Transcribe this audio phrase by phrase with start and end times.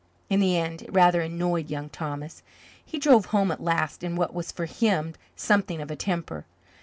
[0.31, 2.41] In the end it rather annoyed Young Thomas.
[2.83, 6.43] He drove home at last in what was for him something of a temper.